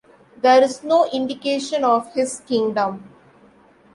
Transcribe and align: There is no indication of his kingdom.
There 0.41 0.63
is 0.63 0.83
no 0.83 1.05
indication 1.11 1.83
of 1.83 2.11
his 2.13 2.39
kingdom. 2.39 3.07